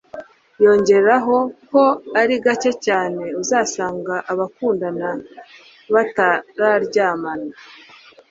[0.63, 1.35] yongeraho
[1.69, 1.83] ko
[2.21, 5.09] ari gake cyane uzasanga abakundana
[5.93, 7.51] batararyamana